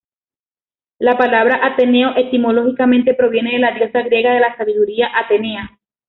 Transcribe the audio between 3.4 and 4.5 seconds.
de la diosa griega de